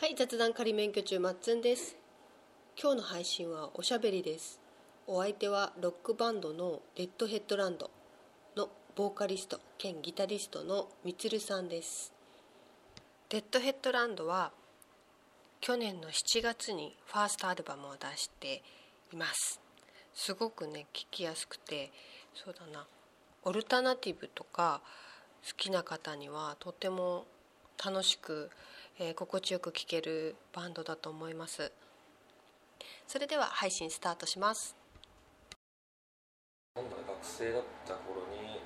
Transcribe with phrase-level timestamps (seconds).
[0.00, 1.94] はい雑談仮免許中まっつんです。
[2.82, 4.58] 今日の配信はおしゃべりです。
[5.06, 7.90] お相手はロックバンドのレッドヘッドランド
[8.56, 12.14] のボーカリスト兼ギタリストのみつるさんです。
[13.30, 14.52] レッドヘッドランドは
[15.60, 18.62] 去年の7月にファーストアルバムを出して
[19.12, 19.60] います。
[20.14, 21.92] すごくね聴きやすくて
[22.34, 22.86] そうだな。
[23.42, 24.80] オルタナティブとか
[25.46, 27.26] 好きな方にはとても
[27.84, 28.48] 楽しく、
[29.00, 31.72] えー、心地よく聴けるバンドだと思います。
[33.08, 34.76] それでは配信スタートします。
[36.76, 38.60] なんだ学生だった頃に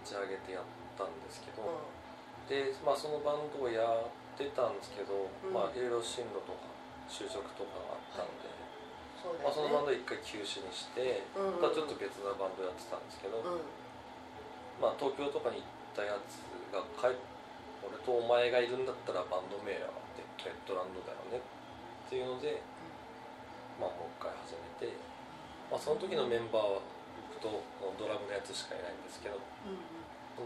[0.00, 0.64] 立ち上げてやっ
[0.96, 6.64] たんですけど、うん、で、まあ、そのバンドをやってたんですけど、うん、まあいろいろ進路とか
[7.04, 13.44] 就職とかがあったんで、はい、そまあ、そのバンドを一回休止にして、うんうん、ちょっと別なバンドやってたんですけど、
[14.80, 16.40] まあ、東京とかに行ったやつ
[16.72, 17.12] が帰
[17.88, 21.40] 俺とお前がいるんだったらバンド名はデッドヘッドランドだよね。
[21.40, 22.60] っていうので、
[23.80, 24.94] まあ、もう一回始めて、
[25.70, 26.84] まあ、その時のメンバーは
[27.32, 27.64] 僕と
[27.98, 29.40] ドラムのやつしかいないんですけど、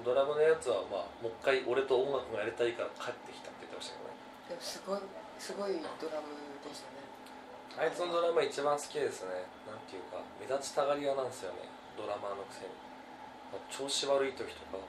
[0.05, 4.17] ドラムのやつは、まあ、もう一回俺と音楽がやりたいから帰ってきたって言ってましたけどね。
[4.49, 5.01] でもすごい
[5.39, 7.05] すごいドラムでしたね。
[7.79, 9.47] あいつのドラマ一番好きですね。
[9.69, 11.69] なんていうか目立ちたがり屋なんですよね。
[11.97, 12.73] ドラマーのくせに。
[13.71, 14.83] 調子悪い時とか、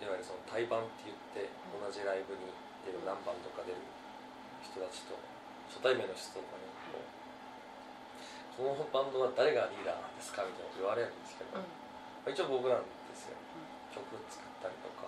[0.00, 2.52] いわゆるその対バンって言って同じライブに
[2.84, 3.80] 出る何番とか出る
[4.62, 5.16] 人たちと
[5.72, 11.60] 初対面の人とかにこう「このバンドは誰がリーダーなんですか?」みたいなこと言われるんですけど、
[12.30, 13.36] 一応僕なんですよ、
[13.94, 15.06] 曲作ったりとか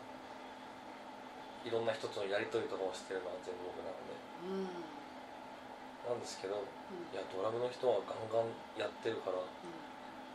[1.65, 4.17] いろんな人とのやり取りとかをしてるのは全部僕なので。
[6.09, 6.65] なんですけど、
[7.13, 8.49] いやドラムの人はガンガン
[8.81, 9.37] やってるから、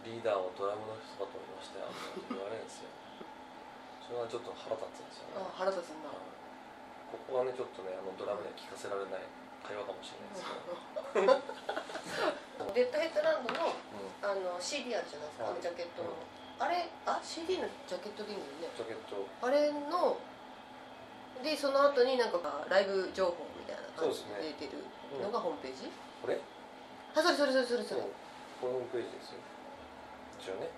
[0.06, 2.90] リーダーをドラムの人かと思いましたよって言われるんですよ
[4.14, 5.42] それはちょっと腹立つんですよね。
[5.42, 9.26] あ腹立つんだ、ここはねちょっとねあのドラムには聞かせられない
[9.66, 11.42] 会話かもしれないですけど。
[12.78, 13.74] デッドヘッドランドの,、
[14.22, 16.14] あの CD あるじゃないですか、あのジャケットの、
[16.62, 18.78] あれあ CD のジャケットでいいんだよね。
[18.78, 19.26] ジャケット。
[19.42, 20.18] あれの
[21.42, 22.38] でその後になんか
[22.70, 24.86] ライブ情報みたいな感じで出てる
[25.26, 25.90] のがホームページ、
[26.22, 26.38] これ？
[27.18, 28.02] あそれそれそれそれそれ。
[28.02, 28.08] こ
[28.62, 29.42] れホームページですよ。
[30.38, 30.70] 一応ね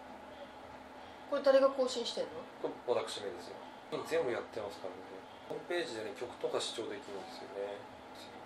[1.30, 2.42] これ誰が更新してんの？
[2.62, 3.58] これ私めですよ。
[4.08, 5.02] 全部やってますからね。
[5.50, 7.78] ホームページでね曲とか視聴できるんですよね。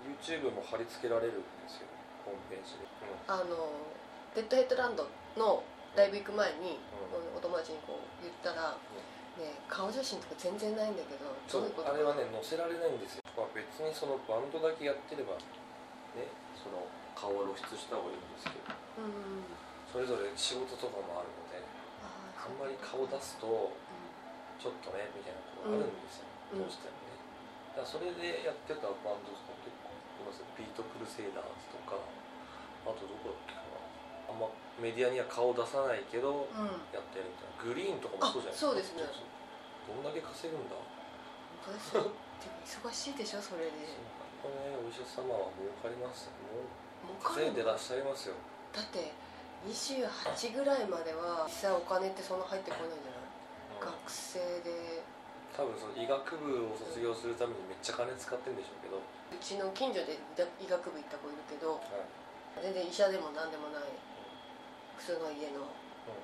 [0.03, 1.87] YouTube も貼り付けられるんですよ。
[2.23, 3.71] ホームページで、うん、あの
[4.35, 5.63] デッドヘッドランドの
[5.95, 9.01] ライブ行く前に、うん、お友達にこう言ったら、うん。
[9.39, 15.39] ね、顔写真とか全然ないんだけどそうあれはね載せられないんですよ、まあ、別にそのバンドだけやってれば
[16.11, 16.27] ね
[16.59, 16.83] その
[17.15, 19.47] 顔は露出した方がいいんですけど、うん。
[19.87, 21.48] それぞれ仕事とかもあるので
[22.49, 23.45] あんまり顔出すと
[24.57, 27.13] ちょっとねみたいなことがあるんですよ、どうしてもね。
[27.77, 32.01] だからそれでやってたバンドとか結構いますビートクルセイダーズとか
[32.89, 34.33] あとどこだっけかな。
[34.33, 34.49] あんま
[34.81, 36.49] メディアには顔出さないけど
[36.91, 38.73] やってるみたいな、グリーンとかもそうじゃないですか。
[38.73, 39.05] そうですね。
[39.87, 40.75] どんだけ稼ぐんだ？
[41.65, 42.11] 本当ですよ。
[42.83, 43.87] 忙しいでしょそれで。
[44.39, 46.31] そうねお医者様は儲かります
[47.03, 48.35] もう稼いでらっしゃいますよ。
[48.71, 49.11] だって
[49.67, 53.27] 28ぐらいまでは実際お金ってそんな入ってこないんじゃない、
[53.79, 55.03] うん、学生で。
[55.51, 59.01] 多分その医学部を卒業するためにめっちゃ金使ってるんでしょうけど。
[59.01, 60.15] うちの近所で
[60.57, 61.99] 医学部行った子いるけど、は
[62.57, 63.83] い、全然医者でも何でもない
[64.97, 65.69] 普通の家の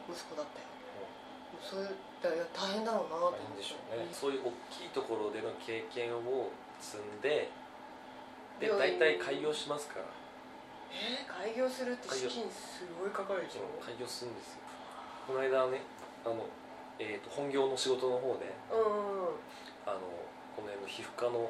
[0.09, 0.67] 息子だったよ、
[1.53, 6.49] うん、そういう大変だろうなと思って、ね、そういう大きいところでの経験を
[6.81, 7.51] 積んで
[8.59, 10.05] で大体開業しますから。
[10.95, 13.63] えー、開業するって資金すごいかかるでしょ。
[13.79, 14.67] 開業するんですよ。
[15.23, 15.87] この間ね
[16.27, 16.51] あの、
[16.99, 19.39] えーと、本業の仕事の方で、うんうん、
[19.87, 20.03] あの
[20.51, 21.47] この辺の皮膚科の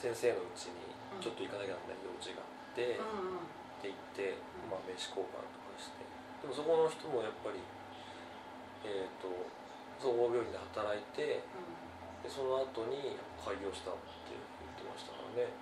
[0.00, 0.80] 先生のうちに
[1.20, 3.52] ちょっと行かなきゃならない用事があって、うんうん、
[3.84, 4.40] って言って、
[4.72, 6.00] まあ、名刺交換とかして。
[6.40, 7.60] でもそこの人もやっぱり
[8.88, 9.28] えっ、ー、と
[10.00, 15.52] 総合病院で働いて、うん、でその後に開業したって言ってましたからね。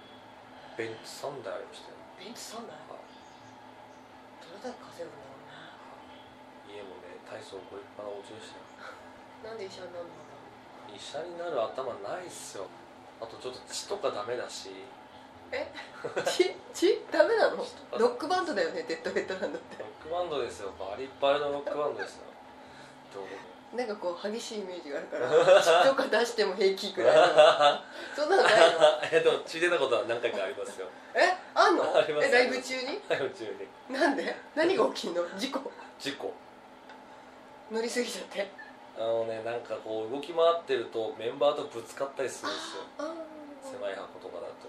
[0.78, 1.98] ベンツ3台ありましたよ。
[2.22, 2.78] ベンツ3台？
[4.48, 6.72] どれだけ稼ぐんだろうな。
[6.72, 8.64] 家もね体操これっぱなお家でしたよ。
[9.44, 10.28] なんで医者になるのか
[10.88, 12.66] 医者になる頭ないっすよ。
[13.20, 14.70] あとちょっと血とかダメだし。
[15.52, 15.72] え？
[16.26, 16.54] 血？
[16.74, 17.04] 血？
[17.10, 17.56] ダメなの？
[17.98, 19.78] ロックバンドだよねデッドヘッドランドって。
[19.78, 20.72] ロックバンドですよ。
[20.78, 22.24] バリバリのロックバンドですよ。
[23.14, 23.24] どう
[23.76, 25.28] なんかこう激しいイメージがあるから
[25.62, 27.34] 血とか出しても平気ぐらいの。
[28.16, 28.78] そんなのないの？
[29.12, 30.86] えでも血出たことは何回かありますよ。
[31.14, 31.36] え？
[31.68, 31.96] あんの？
[31.96, 32.28] あります。
[32.28, 32.98] えライブ中に？
[33.08, 33.44] ライブ中
[33.88, 33.94] に。
[34.00, 34.34] なんで？
[34.54, 35.22] 何が起きんの？
[35.38, 35.70] 事故？
[35.98, 36.32] 事故。
[37.70, 38.50] 乗りすぎちゃって。
[38.98, 42.82] あのねなんかこう動き回ってるとメンバーとぶつかったりするんですよ。
[42.98, 43.14] あ
[43.62, 44.66] 狭い箱とかだと。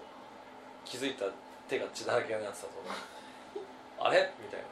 [0.84, 1.32] 気づいたら
[1.66, 2.94] 手が血だらけになってたと思う。
[4.06, 4.30] あれ？
[4.38, 4.66] みたいな。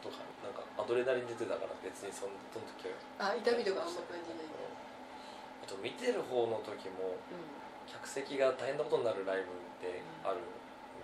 [0.00, 3.30] とかなんかアドレナリン出てたから別にそのその時は。
[3.32, 7.44] あ痛みとかあんま感じないあと見てる方の時もうん。
[7.86, 9.46] 客席が大変なことになるライブっ
[9.78, 10.40] てある。
[10.40, 10.40] ん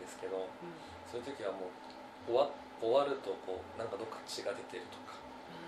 [0.03, 0.51] ですけど
[1.07, 1.71] そういう時はも
[2.27, 2.51] う終わ
[2.83, 5.15] 終わるとこうなんかどっか血が出てるとか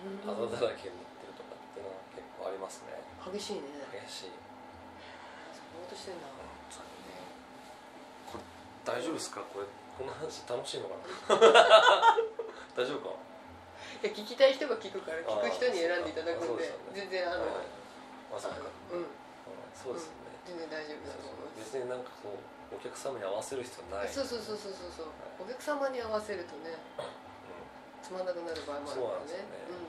[0.03, 0.27] うん。
[0.27, 2.99] あざだらけになってるとかっていうのは結構ありますね。
[3.31, 3.71] 激しいね。
[3.95, 4.35] 激しい。
[5.55, 6.27] そんなことしてんだ。
[8.29, 8.43] これ
[8.85, 9.41] 大丈夫ですか？
[9.53, 9.67] これ
[9.97, 11.39] この話楽しいのかな？
[12.77, 13.15] 大丈夫か？
[14.03, 17.67] いや聞きたい人が聞くから聞く人に選んでいただくんでね全然あのはい
[18.33, 18.57] まさか。
[18.93, 18.99] うん。
[18.99, 19.07] うん。
[19.75, 21.73] そうですよね、全然大丈夫だと思います。
[21.73, 22.39] 別になんかこう
[22.73, 24.09] お客様に合わせる必要ない。
[24.09, 25.13] そうそうそうそうそうそう。
[25.41, 27.03] お客様に合わせるとねう
[28.05, 29.01] つまんなくなる場合もあるからね。
[29.01, 29.69] そうなんですよね。
[29.69, 29.89] うん。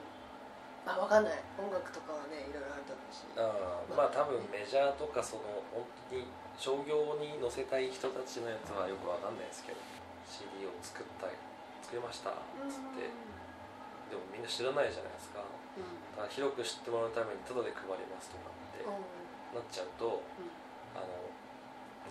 [0.85, 1.39] まあわかんない。
[1.57, 3.25] 音楽とかはねいろいろあるだろうし。
[3.27, 6.25] ん、あーまあ多分メジャーとかその本当に
[6.55, 9.79] 商業に載せたい人たちのやつはよくわかんないですけど
[10.23, 11.35] CD を作ったい
[11.83, 12.33] 作りましたっ
[12.69, 13.11] つって。
[14.05, 15.41] でもみんな知らないじゃないですか。
[15.41, 15.89] うん。
[16.13, 19.01] だから広く知ってもらうためにタダで配りますとかってうん
[19.57, 20.21] なっちゃうと
[20.93, 21.24] あの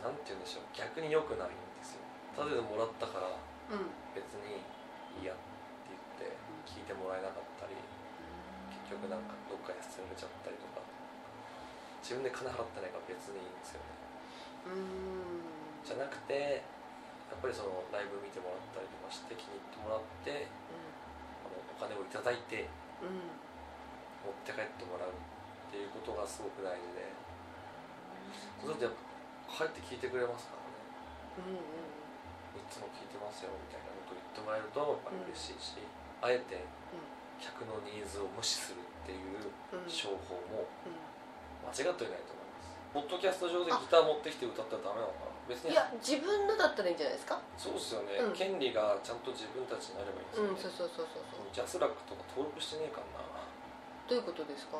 [0.04, 0.68] なんて言うんでしょう。
[0.76, 2.04] 逆に良くないんですよ。
[2.36, 3.32] タダでもらったから
[4.12, 4.60] 別に
[5.16, 5.40] いいやっ
[5.88, 6.36] て言って
[6.68, 7.72] 聞いてもらえなかったり
[8.84, 10.84] 結局なんかどっかに捨てられちゃったりとか。
[12.04, 13.96] 自分で金払ってないから別にいいんですよね。
[14.68, 15.40] うん。
[15.80, 16.60] じゃなくて
[17.32, 20.44] やっぱりそのライブ見てもらったりとかして気に入ってもらって
[21.48, 22.68] あのお金をいただいて
[23.00, 23.32] うん。
[24.20, 27.08] 持って帰ってもらうっていうことがすごく大事で。
[28.60, 29.00] そうするとやっぱ
[29.54, 31.54] 帰って聞いてくれますからね。
[31.54, 31.62] うん
[32.54, 35.82] いつも聞いてますよみたいなことを言ってもらえるとやっぱり嬉しいし、
[36.22, 36.62] あえて
[37.38, 39.84] 客のニーズを無視するっていううん。
[39.84, 40.94] うん商法もうん。
[41.66, 42.70] 間違ってはいないと思います。
[42.94, 45.34] ポッドキャスト上でギター持ってきて歌ったらダメなのかな？
[45.50, 47.42] 別にいや自分のだったらいいんじゃないですか？
[47.58, 48.32] そうですよね、うん。
[48.32, 51.50] 権利がちゃんと自分たちになればいいんうんですよね、そうそうそうそうそう。
[51.52, 53.20] ジャスラックとか登録してねえかな。
[54.06, 54.78] どういうことですか？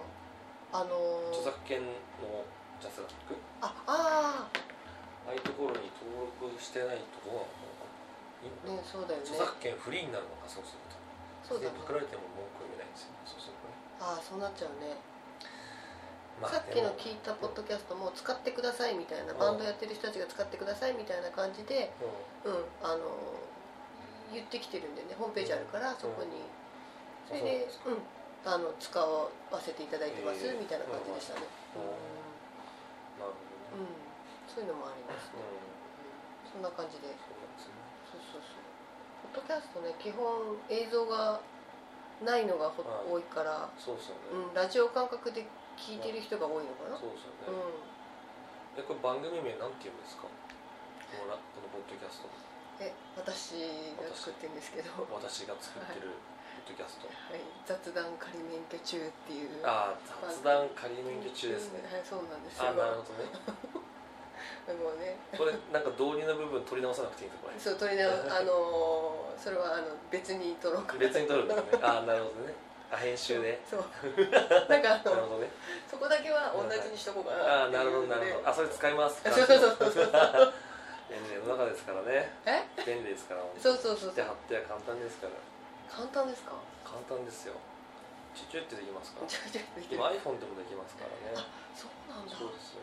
[0.73, 1.35] あのー。
[1.35, 1.82] 著作権
[2.23, 2.47] の
[2.85, 3.33] ジャスラック
[3.65, 8.85] ああああいうところに登録してないところなのかないいのあね。
[8.85, 9.33] そうだよね。
[9.33, 11.01] 著作権フリーになるのかそうすると。
[11.49, 11.81] そうだね。
[11.81, 13.73] パクられても文句言えないんですよねそうするとね、
[14.05, 15.01] ああそうなっちゃうね。
[16.43, 19.39] まさっきの聞いたポッドキャストも使ってくださいみたいなうん。
[19.41, 21.89] バンドやってる人たちが使ってくださいみたいな感じで
[22.45, 22.53] うん。
[22.53, 23.09] うんあのー
[24.35, 26.43] 言ってきてるんでねホームページあるからそこに。
[27.29, 28.03] それでうん
[28.45, 29.31] あの使わ
[29.63, 30.59] せていただいてますえー。
[30.61, 31.47] みたいな感じでしたね。
[31.77, 32.44] うん
[33.19, 33.38] なるほ
[33.75, 33.82] ど。
[33.82, 33.94] ねうん。
[34.50, 35.43] そういうのもありますね。
[35.43, 35.50] うん。
[35.50, 35.75] うん
[36.55, 37.11] そんな感じで。
[37.19, 37.75] そうなんですね。
[38.06, 38.62] そうそうそう。
[39.34, 41.43] ポッドキャストね基本映像が
[42.22, 43.66] ないのがほはい多いから。
[43.75, 44.55] そうですよね、うん。
[44.55, 45.43] ラジオ感覚で
[45.75, 46.94] 聞いてる人が多いのかな。
[46.94, 47.58] そうですよね、
[48.78, 48.78] うん。
[48.78, 50.31] えこれ番組名なんて言うんですか？
[50.31, 52.31] このラこのポッドキャスト
[52.78, 54.90] え私が作ってるんですけど。
[55.11, 56.11] 私が作ってる。
[56.11, 56.34] ポ
[56.64, 59.61] ッドキャスト、はい、雑談仮免許中っていう。
[59.62, 62.72] ああ雑談仮免許中ですね、はいそうなんですよ。
[62.72, 63.28] あなるほどね。
[64.81, 65.16] もうね。
[65.37, 71.00] これなんか導入の部分取り直さなくていいんですかこれそう取り直 あのーそれはあの別に撮ろうかな。
[71.00, 71.78] 別に撮るんですね。
[71.82, 72.55] ああなるほどね。
[72.90, 73.61] あ編集で。
[73.69, 73.84] そう。
[74.70, 75.50] なんかあなるのほどね。
[75.90, 78.49] そこだけは同じにしとこうかなああなるほどなるほど。
[78.49, 79.22] あそれ使います。
[79.22, 80.52] そうそうそうそう
[81.11, 82.33] 便利の中ですからね。
[82.47, 82.64] え？
[82.87, 83.42] 便利ですから。
[83.61, 84.11] そうそうそう。
[84.11, 85.33] 切って貼っては簡単ですから
[85.95, 86.59] 簡単ですか？
[86.83, 87.55] 簡単ですよ。
[88.35, 89.23] チュチュってできますか？
[89.23, 90.03] らちょいちょいできる。
[90.03, 91.39] 今 iPhone でもできますからね。
[91.71, 92.35] そうなんだ。
[92.35, 92.75] そうです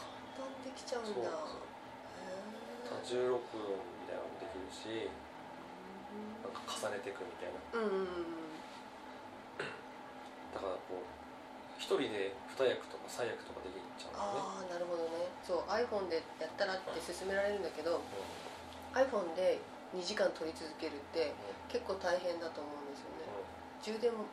[0.00, 3.36] 簡単できちゃうんそうだですよ。
[3.36, 5.12] 多重録音みたいなのもできるし
[6.40, 7.60] なんか重ねていくみたいな。
[7.84, 8.48] うんうんうん
[10.48, 11.04] だからこう
[11.76, 14.40] 一人で二役とか三役とかできちゃうんだよね。
[14.40, 15.28] ああなるほどね。
[15.44, 19.60] そう iPhone でやったらって勧められるんだけどう iPhone で
[19.94, 21.32] 2時間撮り続けるってん。
[21.68, 23.24] 結構大変だと思うんですよね。
[23.80, 24.24] 充電も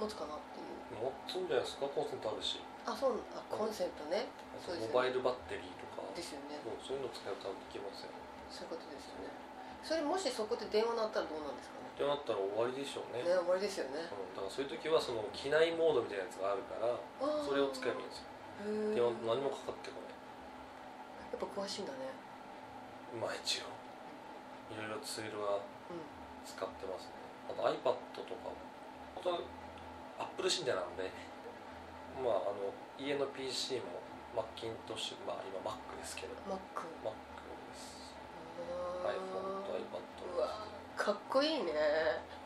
[0.00, 0.66] 持つかなっていう。
[0.66, 1.84] うんもっとんじゃないですか？
[1.92, 2.64] コンセントあるし。
[2.88, 4.24] あそうあコンセントね。
[4.56, 4.88] うですよね。
[4.88, 6.00] モバイルバッテリーとか。
[6.16, 6.56] ですよね。
[6.64, 8.16] そうそういうの使うと多分いけますよね
[8.48, 9.28] そういうことですよね。
[9.84, 11.92] それもしそこで電話鳴ったらどうなんですかね？
[11.92, 13.20] ってなったら終わりでしょうね。
[13.22, 14.00] ね終わりですよね。
[14.00, 16.88] うん、だからそういう時はその機内モードみたいなやつがあるから
[17.44, 18.24] それを使えばいいんですよ。
[18.96, 20.16] 電話何もかかってこない。
[21.28, 22.08] やっぱ詳しいんだね。
[23.20, 23.70] まあ一応
[24.70, 25.56] いろいろツールは
[25.90, 26.00] うん
[26.44, 27.12] 使ってますね。
[27.50, 27.72] あと iPad
[28.14, 28.52] とか
[29.22, 29.38] 本
[30.18, 31.10] 当アップル信者なんで
[32.22, 34.00] まああの家の PC も
[34.36, 36.34] マッキントッシュまあ今 Mac ですけど。
[36.48, 36.56] Mac
[37.04, 38.14] Mac です。
[39.04, 40.48] iPhone と iPad うわ
[40.96, 41.72] かっこいいね。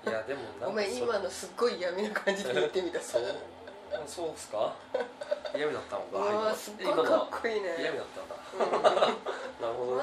[0.06, 3.00] いやでもなんかごめんそ今のすっごい闇な感じで言ってみた。
[3.00, 4.74] そううんそうっすか？
[5.54, 7.76] 嫌味だったのかうわーすっごいかっこいいね。
[7.78, 8.82] 嫌味だったんだうん。
[9.62, 9.96] なるほど。
[9.96, 10.02] マ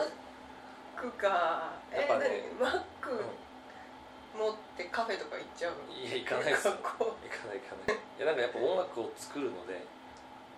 [1.02, 1.74] ッねクか。
[1.92, 2.68] えやっぱね何？
[2.70, 3.16] マック。
[4.30, 5.92] 持ってカフェとか行っちゃうの？
[5.92, 6.76] いや行かないっすよ。
[6.80, 7.04] 行か
[7.50, 7.98] ない行かない。
[7.98, 9.84] いやなんかやっぱ音楽を作るので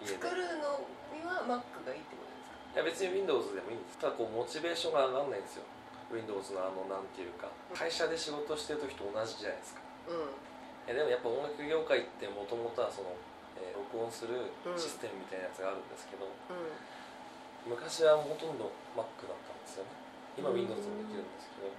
[0.02, 0.22] 家で。
[0.22, 0.82] 作るの
[1.14, 2.82] にはマックがいいってことですか？
[2.82, 3.98] いや別に Windows でもいいんです。
[4.02, 5.66] ただこうモチベーションが上がんないんですよ。
[6.12, 9.82] Windows のあのなんていうか会社で仕事してる時と同じじゃないですか。
[10.12, 13.14] ういやでもやっぱ音楽業界ってもともとはその、
[13.56, 16.32] えー録音するシステムみたいなやつがあるんですけど、ん
[17.70, 17.78] うん。
[17.78, 19.92] 昔はほとんど Mac だったんですよね
[20.38, 21.74] 今うん Windows もできるんですけど、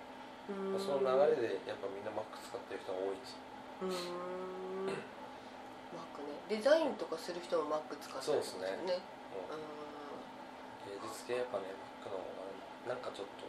[0.52, 0.80] うん。
[0.80, 3.37] その流れでやっぱみんな Mac 使ってる人が多いんです。
[3.37, 3.44] よ
[3.82, 4.97] うーん。
[5.97, 6.37] マックね。
[6.49, 8.68] デザインとかする人もマック使ってるんですよね。
[8.68, 9.04] そうです
[9.42, 9.59] う
[10.88, 11.73] 芸術系やっぱね
[12.04, 12.26] Mac の方
[12.88, 13.47] がなんかちょっと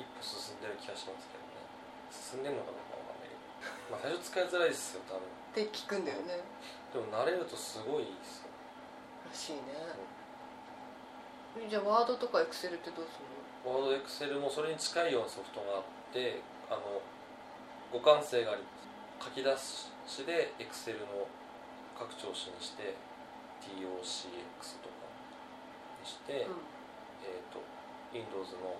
[0.00, 1.62] 一歩進んでる気がしますけどね。
[2.10, 3.94] 進んでるのかどうかわかんないけど。
[3.94, 5.22] まあ最初使いづらいですよ多分。
[5.22, 6.42] んって聞くんだよね。
[6.90, 8.50] でも慣れるとすごいですよ。
[9.28, 10.23] らしいね
[11.54, 13.30] じゃあワードとかエクセルってどうする
[13.62, 16.98] ワードエクセルもそれに近いようなソフトがあってあの
[17.94, 18.74] 互換性があります。
[19.22, 21.30] 書き出しでエクセルの
[21.94, 22.98] 拡張子にして
[23.62, 25.06] TOCX とか
[26.02, 26.58] にして、の
[27.24, 27.62] えー、と
[28.12, 28.76] Windows の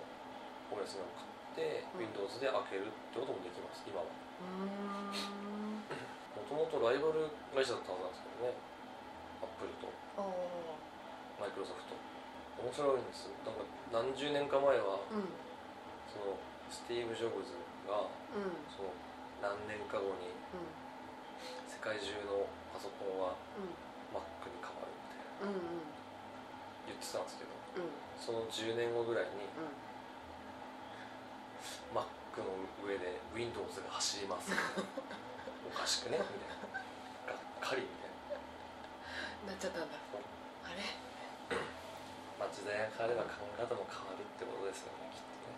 [0.69, 2.05] OS のを買って、うん。
[2.05, 4.05] Windows で開けるってこともできます今は。
[6.35, 8.59] もともとライバル会社だったはずなんですけどね。
[9.41, 9.87] Apple と。
[10.19, 10.75] ああ
[11.41, 12.14] マイクロソフト
[12.59, 13.29] 面白いんです。
[13.43, 15.27] なんか何十年か前はうん。
[16.09, 16.37] その
[16.71, 17.53] スティーブ・ジョブズ
[17.87, 18.55] がうん。
[18.71, 18.91] その
[19.43, 20.67] 何年か後にうん。
[21.67, 23.71] 世界中のパソコンはうん。
[24.15, 25.51] Mac に変わるみたいな。
[25.51, 25.85] うんうん。
[26.87, 27.51] 言ってたんですけど
[27.83, 27.91] うん。
[28.17, 29.69] その10年後ぐらいにうん。
[31.93, 32.07] Mac
[32.39, 34.51] の上で Windows が走ります。
[35.67, 36.17] おかしくね？
[36.19, 37.33] みたいな。
[37.33, 38.37] がっかりみたい
[39.45, 39.51] な。
[39.51, 39.97] なっちゃったんだ。
[40.65, 41.04] あれ？
[42.35, 45.55] まあ時代が変われば考え方も変わるってことですよねきっとね。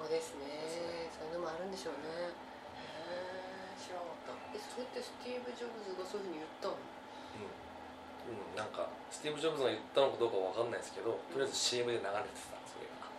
[0.00, 1.12] そうですね。
[1.12, 2.32] そういうのもあるんでしょうね。
[2.80, 4.56] へえ知らなかった。
[4.56, 6.80] えそれってスティーブ・ジョブズがそういうふうに言ったの？
[6.80, 13.12] うん、うん、なんかスティーブ・ジョブズが言ったのかどうかわかんないですけどとりあえず CM で流れてたそれが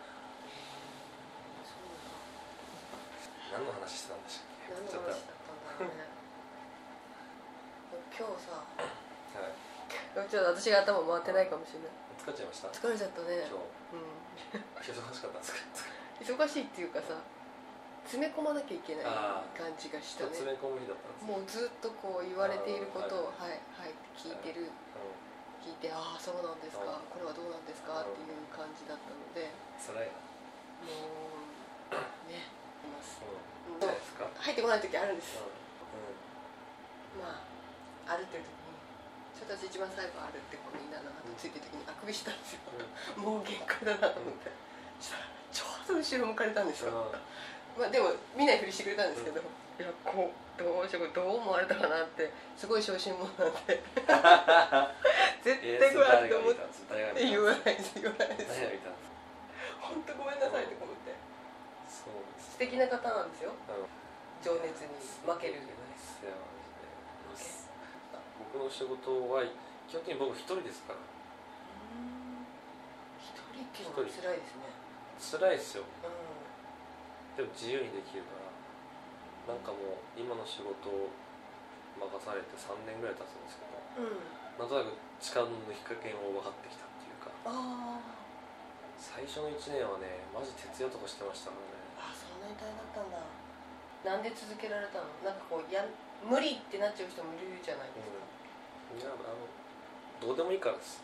[3.54, 4.74] 何の話してたんでしたっけ？
[4.74, 6.10] 何の話だったんだろうね。
[8.16, 8.82] 今日さは
[9.46, 9.54] い。
[10.28, 11.90] ちょっと私が頭回ってないかもしれない
[12.26, 12.68] 疲れちゃいました？
[12.68, 13.46] 疲れちゃったね。
[13.46, 13.62] 今
[13.94, 14.82] うん。
[14.82, 15.58] 日 忙しかったんですか？
[16.20, 17.14] 忙しいっていうかさ
[18.04, 23.58] 詰め込まなきゃいけないあ感じがした詰ねめ込む日だったんですもうずっとこう言われていることをあはい。
[23.78, 24.62] はいって聞いてる。
[24.66, 24.70] う
[25.62, 26.84] 聞いてああそうなんですか。
[26.84, 29.46] うんこれはどうなんですかっていう感じだったので。
[29.46, 30.12] ん辛いな
[30.86, 31.18] も
[31.90, 32.46] うね
[32.84, 33.18] います。
[34.40, 35.38] 入ってこない時あるんです。
[35.38, 35.42] う
[37.22, 37.42] ま
[38.06, 38.50] あ歩ってる時
[39.44, 42.60] 私一番最後歩ってこうみんなの後ついてる時にあくびしたんですよ。
[43.20, 44.50] もう限界だなと思って。
[45.52, 47.12] ちょうど後ろ向かれたんですよ。
[47.76, 47.80] ん。
[47.80, 53.82] まあでも見ないふりしてくれたんですけど、いやこうどうしようどう思われたかなってすごい小心者なんで
[55.44, 57.24] 絶え対これって思って。
[57.24, 58.62] 言わないです言わないです。
[59.80, 61.14] 本当ごめんなさいって思って。
[61.86, 63.52] そう素敵な方なんですよ。
[63.52, 64.06] うん。
[64.46, 64.94] 情熱に
[65.26, 66.30] 負けるないっすよ
[67.26, 67.65] マジで
[68.52, 69.42] 僕の仕事は
[69.88, 71.00] 基本的に僕一人ですから。
[73.18, 74.70] 一人っていうのは辛いですね。
[75.18, 75.84] 辛いっすよ。
[75.84, 75.96] う
[77.36, 79.54] でも自由にできるから。
[79.54, 81.06] なんかもう今の仕事を
[81.94, 83.78] 任されて3年ぐらい経つんですけど。
[84.02, 84.26] ん、うん、
[84.58, 87.30] なんとなく力の抜き加減を分かってきたっていうか。
[87.46, 88.02] あ
[88.98, 92.10] 最初の1年はねマジ徹夜とかしてましたからね。
[92.10, 93.22] あそんなに大変だったんだ。
[94.02, 95.06] なんで続けられたの？
[95.22, 95.90] なんかこうやん
[96.26, 99.46] 無理ってなっちゃう人もいるじゃないですか、いやあの
[100.18, 100.98] どうでもいいからです。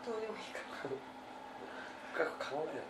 [0.00, 0.88] どうでもいいから。
[0.88, 2.88] 深く考えない。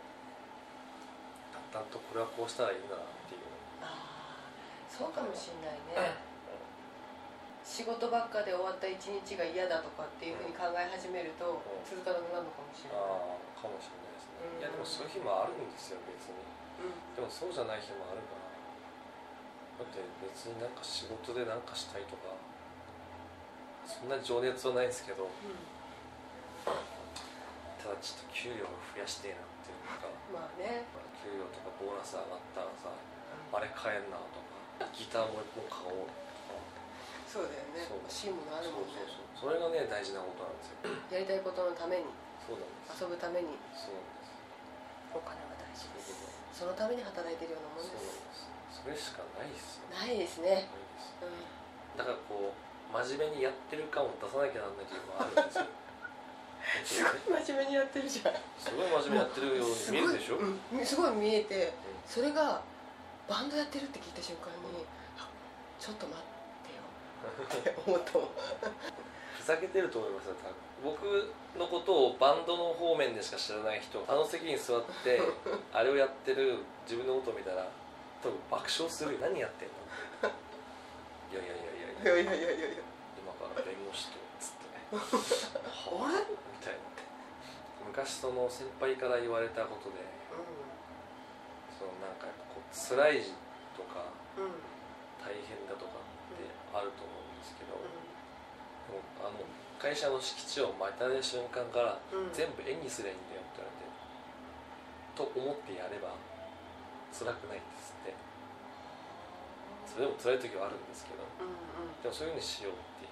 [1.50, 3.50] だんだんとこれはこうしたらいいなっていう。
[3.82, 4.46] ああ
[4.86, 6.14] そうかもしんないね。
[7.66, 11.86] 仕事ばっかで終わった一日が嫌だとかっていうふうに考え始めるとうん。
[11.86, 14.62] 続かなくなるのかもしれない、ああかもしれないですね、うん。
[14.62, 16.38] いやでもそういう日もあるんですよ別に。
[16.82, 17.18] うん。
[17.18, 18.49] でもそうじゃない日もあるから
[19.80, 22.36] だって別になんか仕事で何かしたいとか
[23.88, 25.24] そんな情熱はないんですけど
[26.68, 30.84] ただちょっと給料を増やしてえなっていうかまあね、
[31.24, 36.20] 給料とかボーナス上がったらさあれ買えんなとかギターもう一本買おうとか。
[37.30, 37.84] そうだよね。
[37.84, 38.02] そう。
[38.04, 39.00] 欲しいものあるもんね。
[39.06, 40.92] そうそうそれがね大事なことなんですよ。
[41.14, 42.08] やりたいことのために
[42.42, 43.00] そうなんです。
[43.00, 43.56] 遊ぶために。
[43.76, 44.32] そうなんです。
[45.14, 46.14] お金は大事です。
[46.52, 47.99] そのために働いてるようなもんです
[48.82, 49.92] それしかないっすよ。
[49.92, 50.48] ないですね。
[50.48, 52.70] ないですうんだからこう
[53.04, 55.66] 真面目にやってる感を出さなきゃなんない時もあるんですよ。
[56.84, 58.34] すごい真面目にやってるじゃん。
[58.58, 61.72] すごい真面目にやってるように見えるでしょ、すごい,、うん、すごい見えて
[62.06, 62.62] それが
[63.28, 64.84] バンドやってるって聞いた瞬間に
[65.18, 65.28] あ
[65.78, 67.72] ちょっと待ってよ。
[67.72, 68.28] って思ったもん。
[69.38, 70.54] ふざけてると思いますよ多分。
[70.82, 75.20] 僕のことをバンドの方面でしか知らない人あの席に座って
[75.72, 77.68] あれをやってる自分のことを見たら
[78.20, 79.14] 多分爆笑する。
[79.14, 79.74] よ何やってんの？
[81.32, 82.24] いやいやいいやいや。
[82.24, 82.84] いやいやいやいや。
[83.16, 84.68] 今から弁護士とつって。
[84.68, 86.80] ねはあみたいな
[87.86, 90.00] 昔その先輩から言われたことで。
[90.00, 90.40] う
[91.80, 93.32] そのなんかやっぱこう辛い時
[93.72, 94.60] とかうん
[95.16, 96.44] 大変だとかって
[96.76, 97.88] あると思うんですけど、で
[99.00, 99.40] もあの
[99.80, 101.96] 会社の敷地をまたね瞬間から
[102.36, 103.88] 全部絵にすりゃいいんだよって言われて、
[105.16, 106.12] と思ってやれば
[107.12, 108.14] 辛くないんですって。
[109.86, 112.02] それでも辛い時はあるんですけどうんうん。
[112.02, 113.10] でもそういうふうにしようって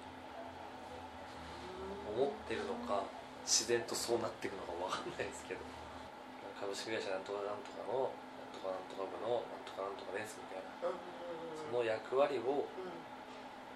[2.15, 3.03] 思ってるのか
[3.43, 5.61] 自然とそうなっていくのか分かんないですけど。
[6.59, 10.91] 株式会社なんとかなんとかのなんとかなんとか部のなんとかなんとかですみたいな。
[10.91, 10.99] うん
[11.55, 12.99] その役割をうん。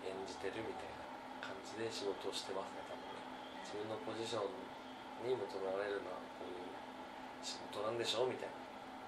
[0.03, 1.07] 演じてるみたいな
[1.39, 3.23] 感じで仕事をしてますね多分ね。
[3.63, 6.67] 自分のポジションに求められるのはこういう
[7.39, 8.62] 仕事なんでしょうみたいな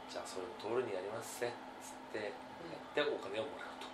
[0.09, 1.49] じゃあそれを通りにやりますせ。
[1.49, 2.31] つって
[2.97, 3.89] やってお金をもらうと。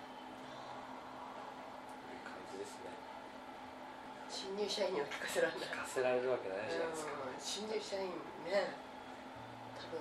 [2.12, 2.92] いう感じですね。
[4.28, 5.68] 新入社員には聞かせられない。
[5.68, 7.12] 聞かせられるわけないじゃないですか。
[7.12, 7.40] うん。
[7.40, 8.12] 新入社員
[8.46, 8.76] ね。
[9.76, 9.98] 多分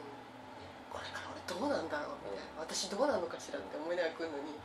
[0.92, 2.68] これから俺どうなんだろうみたいな。
[2.68, 4.60] 私どうなのかしらって思いながら来るのに。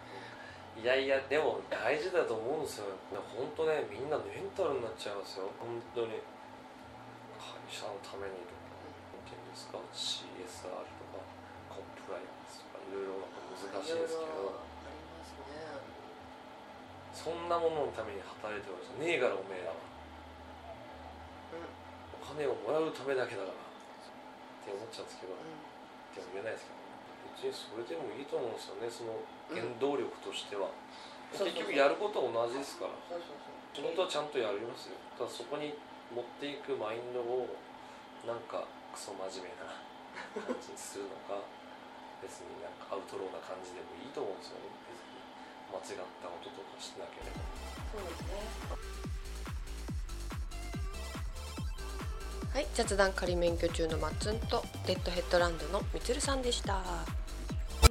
[0.77, 2.93] いやいやでも大事だと思うんですよ。
[3.09, 5.49] 本当ねみんなメンタルになっちゃいますよ。
[5.57, 6.21] 本当に
[7.41, 8.69] 会社のためにとか。
[9.25, 11.06] 何ていうんですか？CSR とか
[12.07, 14.55] コンプライアンスとかいろいろ難しいですけど。
[14.55, 15.75] ね。
[17.11, 19.83] そんなもののために働いてるわけじゃねえからおめえらは
[22.15, 23.59] お金をもらうためだけだから。
[23.59, 23.67] っ
[24.63, 25.35] て思っちゃうんですけど。
[26.15, 26.87] でも言えないですけど。
[27.35, 28.87] 別にそれでもいいと思うんですよね。
[28.87, 29.19] その
[29.51, 30.71] 原動力としては、
[31.35, 31.67] そうそうそう。
[31.67, 32.95] 結局やることは同じですから。
[33.75, 34.97] 仕事はちゃんとやりますよ。
[35.19, 35.77] ただそこに
[36.15, 37.47] 持っていくマインドを
[38.25, 38.65] なんか
[38.95, 39.77] クソ真面目な
[40.49, 41.45] 感じにするのか
[42.27, 44.67] 別になんかアウトローな感じでもいいと思うんですよね。
[44.91, 45.23] 別に
[45.71, 47.39] 間違ったこととかしてなければ。
[47.95, 48.43] そうですね。
[52.53, 52.67] はい。
[52.75, 56.83] 雑談仮免許中のマッツンとデッドヘッドランドのみつるさんでした。